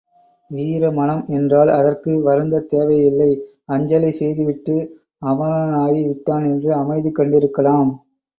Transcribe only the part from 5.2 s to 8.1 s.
அமரனாகி விட்டான் என்று அமைதி கண்டிருக்கலாம்.